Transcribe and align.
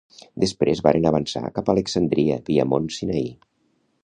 Després 0.43 0.79
varen 0.87 1.05
avançar 1.09 1.43
cap 1.59 1.69
a 1.69 1.75
Alexandria 1.75 2.41
via 2.51 2.67
Mont 2.73 2.93
Sinaí. 2.97 3.27